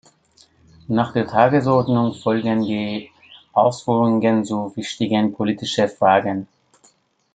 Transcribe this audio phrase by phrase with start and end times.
[0.87, 3.11] Nach der Tagesordnung folgen die
[3.53, 6.47] Ausführungen zu wichtigen politischen Fragen.